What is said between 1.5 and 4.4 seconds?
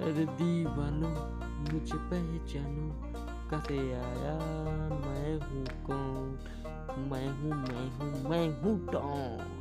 मुझे पहचानो, कसे आया